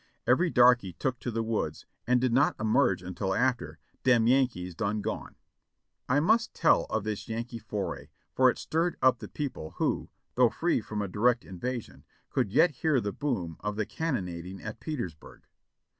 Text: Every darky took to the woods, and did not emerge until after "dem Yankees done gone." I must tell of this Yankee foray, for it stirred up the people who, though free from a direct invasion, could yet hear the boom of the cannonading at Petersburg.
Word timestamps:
Every 0.25 0.49
darky 0.49 0.93
took 0.93 1.19
to 1.19 1.29
the 1.29 1.43
woods, 1.43 1.85
and 2.07 2.19
did 2.19 2.33
not 2.33 2.59
emerge 2.59 3.03
until 3.03 3.35
after 3.35 3.77
"dem 4.01 4.25
Yankees 4.25 4.73
done 4.73 5.01
gone." 5.01 5.35
I 6.09 6.19
must 6.19 6.55
tell 6.55 6.85
of 6.85 7.03
this 7.03 7.29
Yankee 7.29 7.59
foray, 7.59 8.09
for 8.33 8.49
it 8.49 8.57
stirred 8.57 8.97
up 9.03 9.19
the 9.19 9.27
people 9.27 9.75
who, 9.77 10.09
though 10.33 10.49
free 10.49 10.81
from 10.81 11.03
a 11.03 11.07
direct 11.07 11.45
invasion, 11.45 12.03
could 12.31 12.51
yet 12.51 12.71
hear 12.71 12.99
the 12.99 13.13
boom 13.13 13.57
of 13.59 13.75
the 13.75 13.85
cannonading 13.85 14.59
at 14.59 14.79
Petersburg. 14.79 15.43